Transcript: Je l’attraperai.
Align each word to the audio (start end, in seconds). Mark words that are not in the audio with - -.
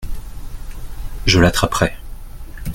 Je 1.27 1.39
l’attraperai. 1.39 1.93